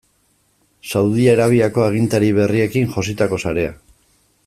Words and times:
Saudi 0.91 1.27
Arabiako 1.35 1.83
agintari 1.89 2.31
berriekin 2.41 2.91
jositako 2.97 3.41
sarea. 3.47 3.77